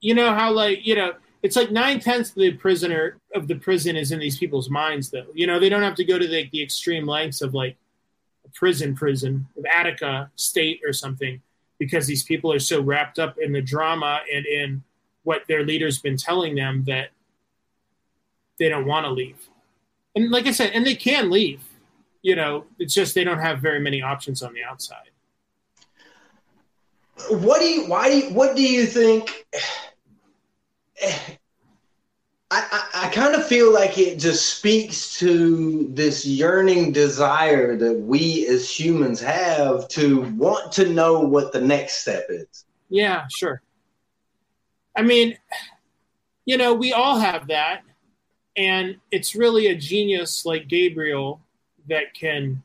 [0.00, 3.56] you know how like you know it's like nine tenths of the prisoner of the
[3.56, 5.26] prison is in these people's minds though.
[5.34, 7.76] You know they don't have to go to the, the extreme lengths of like
[8.44, 11.40] a prison prison of attica state or something
[11.78, 14.84] because these people are so wrapped up in the drama and in
[15.24, 17.10] what their leader's been telling them that
[18.58, 19.48] they don't want to leave.
[20.14, 21.60] And like i said and they can leave.
[22.22, 25.10] You know it's just they don't have very many options on the outside.
[27.30, 29.44] What do you why do you what do you think
[32.54, 38.46] I, I, kind of feel like it just speaks to this yearning desire that we
[38.46, 42.66] as humans have to want to know what the next step is.
[42.90, 43.62] Yeah, sure.
[44.94, 45.38] I mean,
[46.44, 47.84] you know, we all have that.
[48.54, 51.40] And it's really a genius like Gabriel
[51.88, 52.62] that can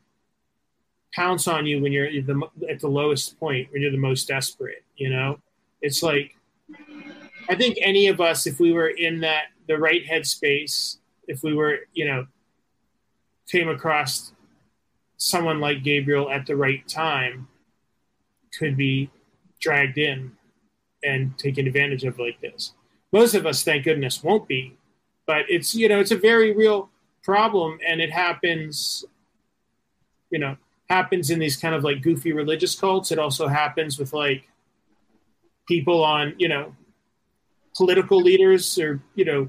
[1.14, 4.28] pounce on you when you're at the, at the lowest point, when you're the most
[4.28, 4.84] desperate.
[4.96, 5.40] You know,
[5.80, 6.34] it's like,
[7.48, 11.54] I think any of us, if we were in that, the right headspace, if we
[11.54, 12.26] were, you know,
[13.48, 14.32] came across
[15.16, 17.48] someone like Gabriel at the right time,
[18.58, 19.10] could be
[19.60, 20.32] dragged in
[21.02, 22.72] and taken advantage of like this.
[23.12, 24.76] Most of us, thank goodness, won't be,
[25.26, 26.90] but it's you know it's a very real
[27.22, 29.04] problem, and it happens,
[30.30, 30.56] you know,
[30.88, 33.12] happens in these kind of like goofy religious cults.
[33.12, 34.48] It also happens with like
[35.66, 36.74] people on you know
[37.78, 39.48] political leaders or you know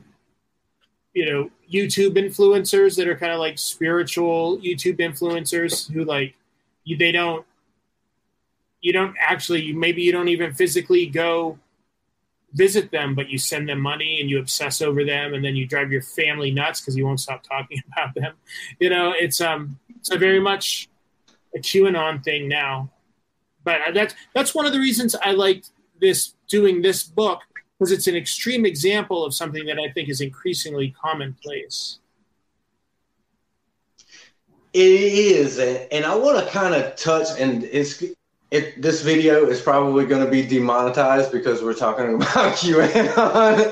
[1.13, 6.35] you know YouTube influencers that are kind of like spiritual YouTube influencers who like
[6.83, 7.43] you they don't
[8.81, 11.57] you don't actually maybe you don't even physically go
[12.53, 15.65] visit them but you send them money and you obsess over them and then you
[15.65, 18.33] drive your family nuts because you won't stop talking about them.
[18.79, 20.87] You know it's um it's a very much
[21.55, 22.91] a qanon thing now.
[23.63, 25.63] But that's that's one of the reasons i like
[25.99, 27.41] this doing this book
[27.79, 31.99] because it's an extreme example of something that i think is increasingly commonplace
[34.73, 38.03] It is, and, and I want to kind of touch, and it's
[38.51, 38.79] it.
[38.79, 43.69] This video is probably going to be demonetized because we're talking about QAnon.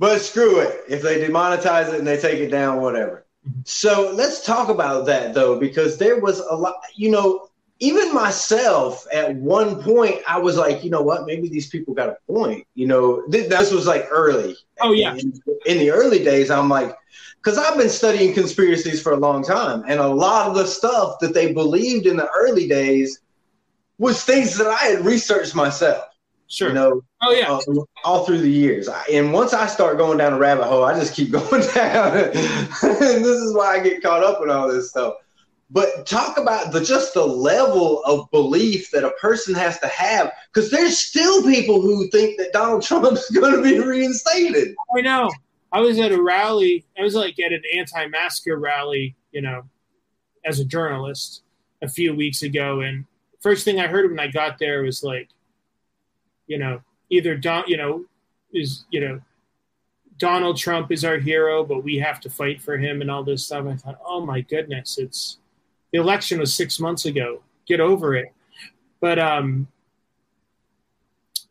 [0.00, 0.80] but screw it.
[0.88, 3.24] If they demonetize it and they take it down, whatever.
[3.48, 3.60] Mm-hmm.
[3.64, 6.74] So let's talk about that though, because there was a lot.
[6.96, 11.26] You know, even myself at one point, I was like, you know what?
[11.26, 12.66] Maybe these people got a point.
[12.74, 14.56] You know, th- this was like early.
[14.80, 15.14] Oh, yeah.
[15.14, 15.32] In,
[15.66, 16.96] in the early days, I'm like,
[17.42, 21.18] because I've been studying conspiracies for a long time, and a lot of the stuff
[21.20, 23.20] that they believed in the early days
[23.98, 26.04] was things that I had researched myself.
[26.48, 28.88] sure You know, oh yeah uh, all through the years.
[28.88, 32.16] I- And once I start going down a rabbit hole, I just keep going down.
[32.24, 35.14] and this is why I get caught up in all this stuff.
[35.70, 40.32] But talk about the just the level of belief that a person has to have,
[40.52, 44.74] because there's still people who think that Donald Trump's going to be reinstated.
[44.96, 45.30] I know.
[45.72, 46.84] I was at a rally.
[46.96, 49.62] I was like at an anti-masker rally, you know,
[50.44, 51.42] as a journalist
[51.82, 53.04] a few weeks ago, and
[53.40, 55.28] first thing I heard when I got there was like,
[56.46, 58.04] you know, either Don, you know,
[58.52, 59.20] is you know,
[60.18, 63.46] Donald Trump is our hero, but we have to fight for him and all this
[63.46, 63.66] stuff.
[63.66, 65.38] I thought, oh my goodness, it's
[65.94, 67.40] the election was six months ago.
[67.68, 68.26] Get over it.
[69.00, 69.68] But um,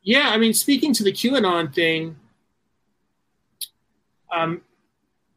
[0.01, 2.17] yeah, I mean, speaking to the QAnon thing
[4.35, 4.61] um,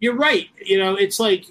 [0.00, 0.48] you're right.
[0.64, 1.44] You know, it's like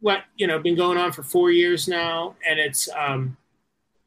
[0.00, 3.36] what you know been going on for four years now, and it's um,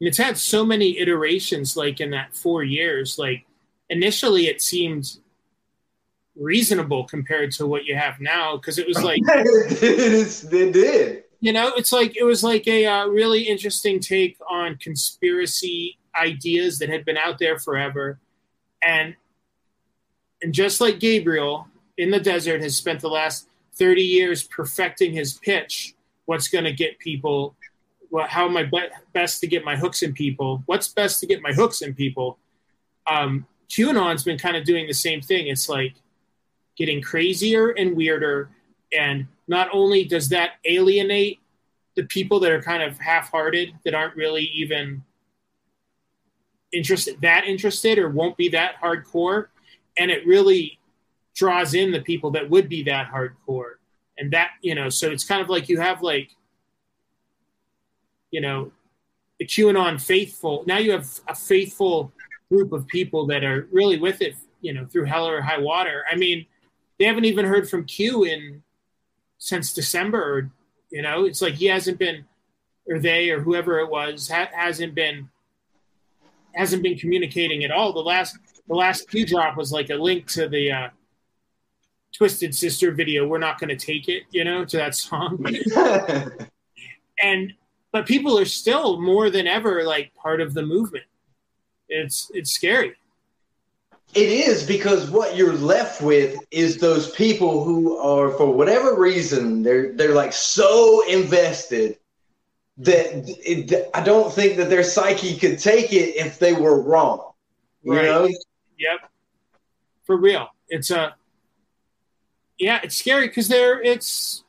[0.00, 1.76] it's had so many iterations.
[1.76, 3.44] Like in that four years, like
[3.90, 5.18] initially it seemed
[6.36, 11.24] reasonable compared to what you have now because it was like It's- they did.
[11.42, 16.78] You know it's like it was like a uh, really interesting take on conspiracy ideas
[16.78, 18.18] that had been out there forever.
[18.82, 19.16] And
[20.40, 25.34] and just like gabriel in the desert has spent the last 30 years perfecting his
[25.34, 27.54] pitch what's going to get people
[28.10, 30.62] well, how am i be- best to get my hooks in people?
[30.66, 32.38] What's best to get my hooks in people?
[33.06, 35.46] Um, qanon's been kind of doing the same thing.
[35.46, 35.94] It's like
[36.76, 38.50] getting crazier and weirder
[38.96, 41.40] and not only does that alienate
[41.94, 45.02] the people that are kind of half-hearted that aren't really even
[46.72, 49.48] interested that interested or won't be that hardcore
[49.98, 50.78] and it really
[51.34, 53.74] draws in the people that would be that hardcore.
[54.18, 56.36] And that you know so it's kind of like you have like
[58.30, 58.70] you know
[59.38, 62.12] the qanon faithful now you have a faithful
[62.50, 66.04] group of people that are really with it you know through hell or high water.
[66.10, 66.46] I mean
[66.98, 68.62] they haven't even heard from q in
[69.42, 70.50] since december or
[70.90, 71.24] you know?
[71.24, 72.24] It's like he hasn't been
[72.86, 75.28] or they or whoever it was ha- hasn't been
[76.54, 77.92] hasn't been communicating at all.
[77.92, 78.38] The last
[78.68, 80.88] the last q drop was like a link to the uh
[82.16, 85.44] twisted sister video we're not going to take it you know to that song.
[87.22, 87.52] And
[87.92, 91.04] but people are still more than ever like part of the movement.
[91.88, 92.96] It's it's scary
[94.14, 99.62] It is because what you're left with is those people who are, for whatever reason,
[99.62, 101.98] they're they're like so invested
[102.78, 103.06] that
[103.44, 107.32] it, I don't think that their psyche could take it if they were wrong.
[107.82, 108.04] You Right.
[108.04, 108.28] know,
[108.78, 109.10] Yep.
[110.04, 110.48] For real.
[110.68, 111.14] It's a
[112.58, 114.44] yeah, it's scary because they're it's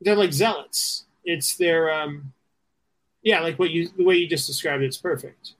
[0.00, 1.04] they're like zealots.
[1.24, 2.32] It's their um,
[3.22, 5.52] yeah, like what you the way you just described it, it's perfect.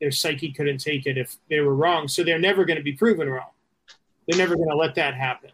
[0.00, 2.92] Their psyche couldn't take it if they were wrong, so they're never going to be
[2.92, 3.50] proven wrong.
[4.26, 5.50] They're never going to let that happen.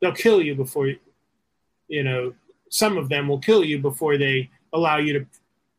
[0.00, 0.98] They'll kill you before you,
[1.88, 2.34] you know.
[2.70, 5.26] Some of them will kill you before they allow you to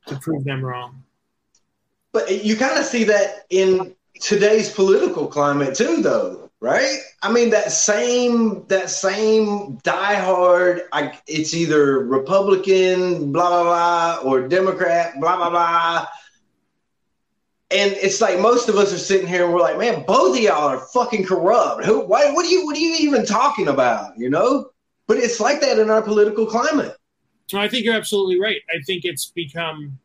[0.08, 1.04] to prove them wrong.
[2.12, 6.98] But you kind of see that in today's political climate too, though, right?
[7.22, 10.82] I mean, that same that same diehard.
[10.92, 16.08] I, it's either Republican, blah blah blah, or Democrat, blah blah blah.
[17.72, 20.42] And it's like most of us are sitting here and we're like, man, both of
[20.42, 21.86] y'all are fucking corrupt.
[21.86, 22.02] Who?
[22.02, 22.32] Why?
[22.32, 22.66] What are you?
[22.66, 24.18] What are you even talking about?
[24.18, 24.72] You know?
[25.06, 26.96] But it's like that in our political climate.
[27.54, 28.62] No, I think you're absolutely right.
[28.70, 30.00] I think it's become.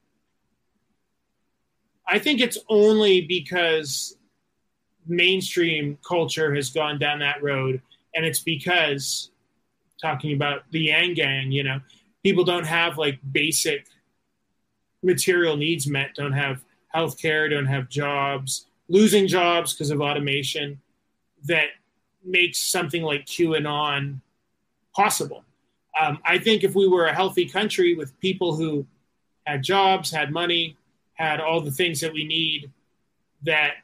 [2.06, 4.16] I think it's only because
[5.06, 7.80] mainstream culture has gone down that road,
[8.14, 9.30] and it's because
[10.00, 11.80] talking about the Yang Gang, you know,
[12.22, 13.86] people don't have like basic
[15.02, 16.62] material needs met, don't have
[16.94, 20.80] health care, don't have jobs, losing jobs because of automation
[21.44, 21.68] that
[22.24, 24.20] makes something like QAnon
[24.94, 25.44] possible.
[26.00, 28.86] Um, I think if we were a healthy country with people who
[29.44, 30.76] had jobs, had money,
[31.14, 32.70] had all the things that we need,
[33.42, 33.74] that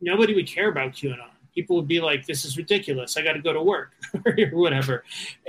[0.00, 1.28] nobody would care about QAnon.
[1.54, 3.16] People would be like, "This is ridiculous.
[3.16, 3.92] I got to go to work
[4.24, 5.04] or whatever."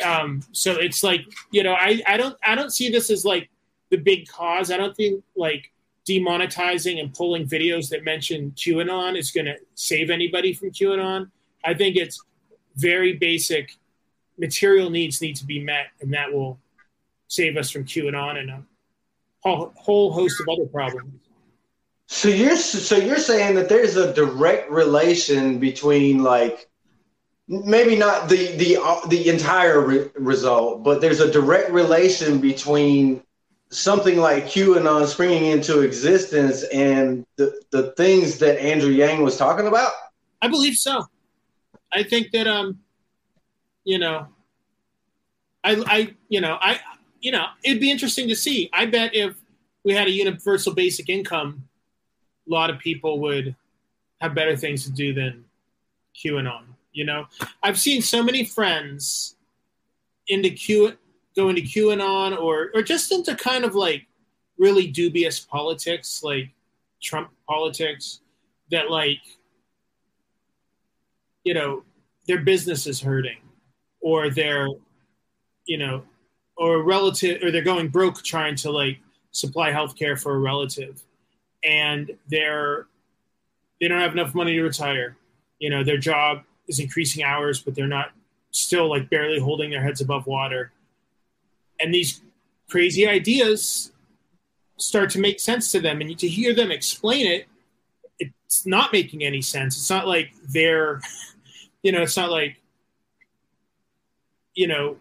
[0.05, 3.49] Um, so it's like, you know, I, I don't I don't see this as like
[3.94, 4.72] the big cause.
[4.72, 5.72] I don't think like
[6.10, 11.30] demonetizing and pulling videos that mention QAnon is going to save anybody from QAnon.
[11.64, 12.20] I think it's
[12.76, 13.78] very basic
[14.39, 16.60] material needs need to be met, and that will
[17.28, 18.64] save us from QAnon and a
[19.44, 21.14] whole, host of other problems.
[22.08, 26.68] So you're so you're saying that there's a direct relation between like
[27.48, 28.78] maybe not the the
[29.08, 33.22] the entire re- result, but there's a direct relation between
[33.74, 39.67] something like QAnon springing into existence and the the things that Andrew Yang was talking
[39.67, 39.91] about.
[40.41, 41.05] I believe so.
[41.91, 42.80] I think that um,
[43.84, 44.28] you know,
[45.63, 46.80] I I you know I
[47.19, 48.69] you know it'd be interesting to see.
[48.74, 49.36] I bet if
[49.84, 51.67] we had a universal basic income,
[52.47, 53.55] a lot of people would
[54.21, 55.45] have better things to do than
[56.15, 56.63] QAnon.
[56.91, 57.26] You know,
[57.61, 59.36] I've seen so many friends
[60.28, 60.97] into Q
[61.36, 64.05] go into QAnon or or just into kind of like
[64.57, 66.49] really dubious politics, like
[67.01, 68.21] Trump politics,
[68.71, 69.19] that like
[71.43, 71.84] you know
[72.27, 73.38] their business is hurting,
[74.01, 74.67] or they're
[75.65, 76.03] you know,
[76.57, 78.99] or relative, or they're going broke trying to like
[79.31, 81.01] supply health care for a relative,
[81.63, 82.88] and they're
[83.79, 85.17] they don't have enough money to retire.
[85.59, 88.11] You know, their job is increasing hours, but they're not
[88.51, 90.71] still like barely holding their heads above water.
[91.84, 92.21] And these
[92.69, 93.91] crazy ideas
[94.77, 97.47] start to make sense to them, and to hear them explain it,
[98.19, 99.75] it's not making any sense.
[99.75, 101.01] It's not like they're,
[101.81, 102.55] you know, it's not like,
[104.55, 104.97] you know,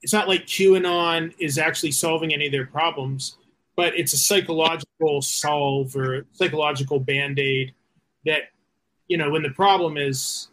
[0.00, 3.36] it's not like QAnon is actually solving any of their problems,
[3.76, 7.74] but it's a psychological solve or psychological band aid
[8.24, 8.44] that,
[9.08, 10.48] you know, when the problem is,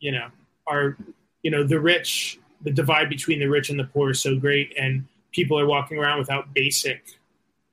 [0.00, 0.28] you know,
[0.66, 0.96] are,
[1.42, 4.74] you know, the rich, the divide between the rich and the poor is so great,
[4.78, 7.02] and people are walking around without basic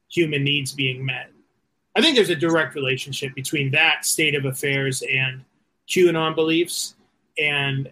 [0.09, 1.31] human needs being met.
[1.95, 5.43] I think there's a direct relationship between that state of affairs and
[5.87, 6.95] QAnon beliefs
[7.37, 7.91] and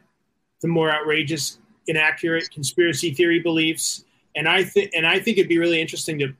[0.62, 4.06] the more outrageous inaccurate conspiracy theory beliefs.
[4.36, 6.34] And I think and I think it'd be really interesting to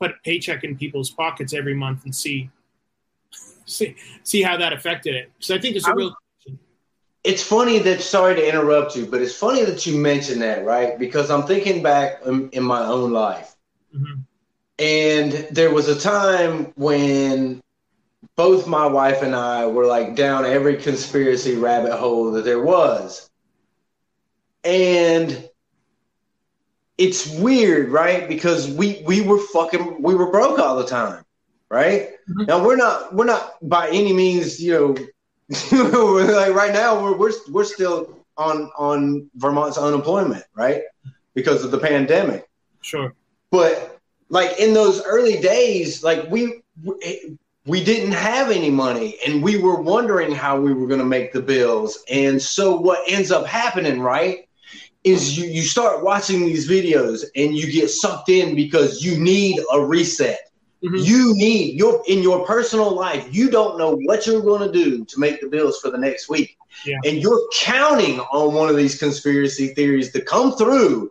[0.00, 2.50] put a paycheck in people's pockets every month and see
[3.66, 5.30] see see how that affected it.
[5.40, 6.14] So I think it's a real
[7.24, 10.98] it's funny that sorry to interrupt you, but it's funny that you mentioned that, right?
[10.98, 13.54] Because I'm thinking back in, in my own life.
[13.94, 14.24] Mhm.
[14.78, 17.60] And there was a time when
[18.36, 23.28] both my wife and I were like down every conspiracy rabbit hole that there was.
[24.64, 25.48] And
[26.98, 28.28] it's weird, right?
[28.28, 31.24] Because we we were fucking we were broke all the time,
[31.70, 32.10] right?
[32.28, 32.46] Mhm.
[32.48, 34.96] Now we're not we're not by any means, you know,
[35.72, 40.82] like right now we're we're we're still on on Vermont's unemployment, right?
[41.34, 42.48] Because of the pandemic.
[42.82, 43.14] sure.
[43.50, 46.62] But like in those early days, like we
[47.66, 51.32] we didn't have any money and we were wondering how we were going to make
[51.32, 52.02] the bills.
[52.10, 54.48] And so what ends up happening, right,
[55.04, 59.60] is you you start watching these videos and you get sucked in because you need
[59.72, 60.47] a reset.
[60.84, 61.04] Mhm.
[61.04, 63.26] You need your in your personal life.
[63.32, 66.28] You don't know what you're going to do to make the bills for the next
[66.28, 66.56] week,
[66.86, 66.96] Yeah.
[67.04, 71.10] and you're counting on one of these conspiracy theories to come through,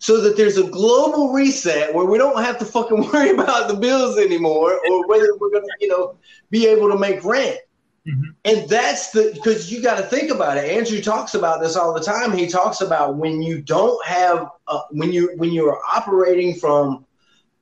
[0.00, 3.74] so that there's a global reset where we don't have to fucking worry about the
[3.76, 6.16] bills anymore, or whether we're going to, you know,
[6.50, 7.58] be able to make rent.
[8.06, 8.34] Mhm.
[8.44, 10.68] And that's the because you got to think about it.
[10.70, 12.36] Andrew talks about this all the time.
[12.36, 17.06] He talks about when you don't have uh, when you when you are operating from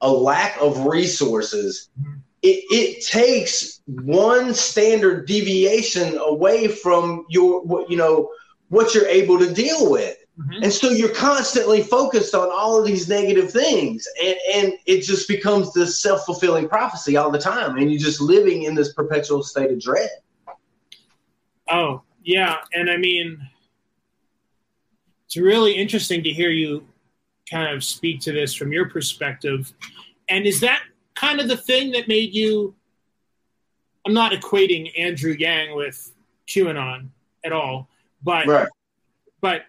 [0.02, 2.20] a lack of resources, Mhm.
[2.42, 8.30] it, it takes one standard deviation away from your what you know
[8.68, 10.16] what you're able to deal with.
[10.38, 10.64] Mhm.
[10.64, 14.08] And so you're constantly focused on all of these negative things.
[14.22, 17.76] And, and it just becomes this self fulfilling prophecy all the time.
[17.76, 20.08] And you're just living in this perpetual state of dread.
[21.70, 22.56] Oh, yeah.
[22.72, 23.46] And I mean,
[25.26, 26.86] it's really interesting to hear you
[27.50, 29.72] kind of speak to this from your perspective.
[30.28, 30.82] And is that
[31.14, 32.74] kind of the thing that made you?
[34.06, 36.12] I'm not equating Andrew Yang with
[36.48, 37.08] QAnon
[37.44, 37.88] at all,
[38.22, 38.68] but Right.
[39.40, 39.66] but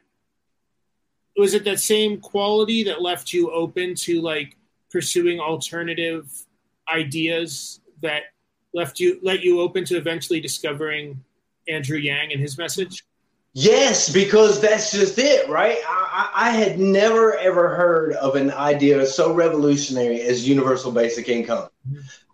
[1.35, 4.55] was it that same quality that left you open to like
[4.91, 6.31] pursuing alternative
[6.91, 8.23] ideas that
[8.73, 11.23] left you let you open to eventually discovering
[11.67, 13.03] Andrew Yang and his message?
[13.53, 15.77] Yes, because that's just it, right?
[15.87, 21.69] I, I had never ever heard of an idea so revolutionary as universal basic income.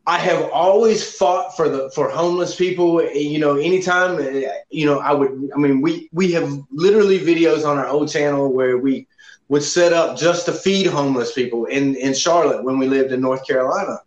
[0.08, 3.04] I have always fought for the for homeless people.
[3.04, 5.50] You know, anytime uh, you know, I would.
[5.54, 9.08] I mean, we we have literally videos on our old channel where we
[9.50, 13.22] would set up just to feed homeless people in in Charlotte when we lived in
[13.22, 14.00] North Carolina,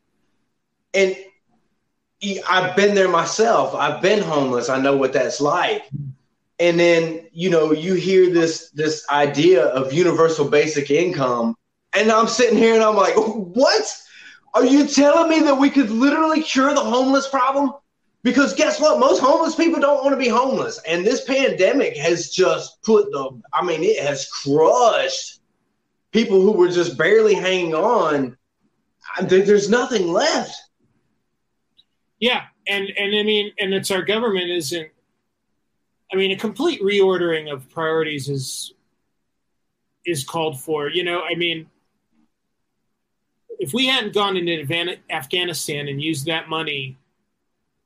[0.95, 1.15] and
[2.49, 3.75] I've been there myself.
[3.75, 4.69] I've been homeless.
[4.69, 5.83] I know what that's like
[6.59, 11.55] and then you know you hear this this idea of universal basic income.
[11.95, 13.99] And i'm sitting here and i'm like what?
[14.55, 17.73] Are you telling me that we could literally cure the homeless problem?
[18.23, 19.01] Because guess what?
[19.01, 20.79] Most homeless people don't want to be homeless.
[20.87, 25.41] And this pandemic has just put the i mean it has crushed
[26.13, 28.37] people who were just barely hanging on.
[29.23, 30.55] There- there's nothing left.
[32.21, 34.89] Yeah, and and I mean, and it's our government isn't.
[36.13, 38.75] I mean, a complete reordering of priorities is
[40.05, 40.89] is called for.
[40.91, 41.69] You know, I mean,
[43.59, 46.97] if we hadn't gone into Afghan- Afghanistan and used that money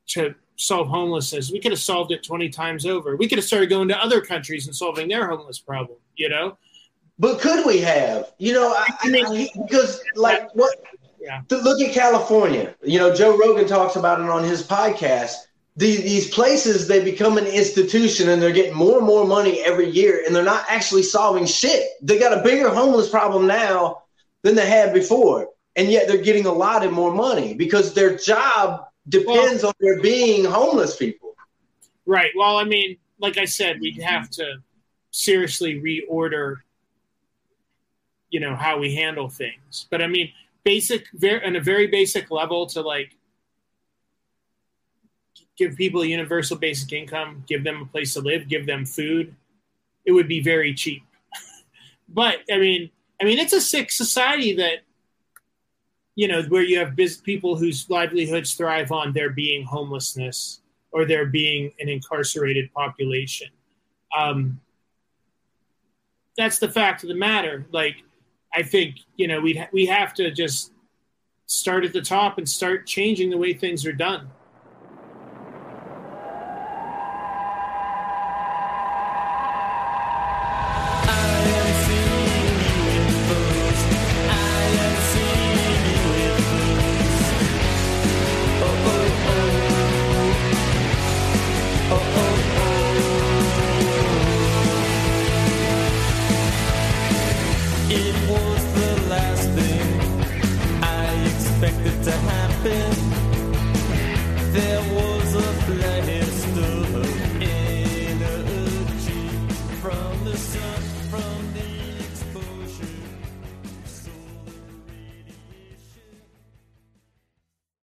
[0.07, 3.15] to solve homelessness, we could have solved it twenty times over.
[3.15, 5.97] We could have started going to other countries and solving their homeless problem.
[6.15, 6.57] You know,
[7.19, 8.31] But could we have?
[8.39, 10.75] You know, I, I- because like what?
[11.19, 11.41] Yeah.
[11.49, 12.75] Look at California.
[12.83, 15.33] You know, Joe Rogan talks about it on his podcast.
[15.77, 19.89] These, these places they become an institution and they're getting more and more money every
[19.89, 21.87] year, and they're not actually solving shit.
[22.01, 24.01] They got a bigger homeless problem now
[24.41, 28.17] than they had before, and yet they're getting a lot of more money because their
[28.17, 31.35] job depends on there being homeless people.
[32.07, 32.31] Right.
[32.35, 34.57] Well, I mean, like I said, we'd have to
[35.11, 36.57] seriously reorder,
[38.29, 39.87] you know, how we handle things.
[39.91, 40.31] But I mean,
[40.63, 43.15] basic, very, on a very basic level, to like
[45.57, 49.35] give people a universal basic income, give them a place to live, give them food,
[50.05, 51.03] it would be very cheap.
[52.09, 52.89] but I mean,
[53.21, 54.79] I mean, it's a sick society that
[56.15, 61.05] you know where you have biz- people whose livelihoods thrive on there being homelessness or
[61.05, 63.49] there being an incarcerated population.
[64.17, 64.59] Um,
[66.37, 67.65] that's the fact of the matter.
[67.71, 67.97] Like,
[68.53, 70.71] I think you know we ha- we have to just
[71.47, 74.29] start at the top and start changing the way things are done.